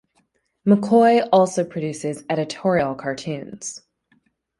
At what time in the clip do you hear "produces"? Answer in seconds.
1.63-2.23